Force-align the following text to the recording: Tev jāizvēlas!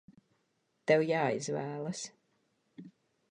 Tev 0.91 1.03
jāizvēlas! 1.09 2.03